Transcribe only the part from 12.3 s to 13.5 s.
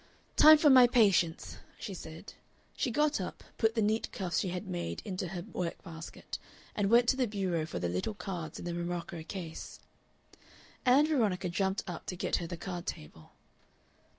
her the card table.